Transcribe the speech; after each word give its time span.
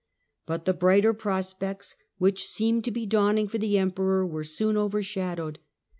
P)ut 0.47 0.65
the 0.65 0.73
brighter 0.73 1.13
prospects 1.13 1.95
which 2.17 2.47
seemed 2.47 2.83
to 2.85 2.89
be 2.89 3.05
dawning 3.05 3.47
for 3.47 3.59
the 3.59 3.77
Emperor 3.77 4.25
were 4.25 4.43
soon 4.43 4.75
overshadowed. 4.75 5.59